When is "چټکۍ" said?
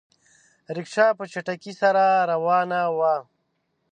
1.31-1.73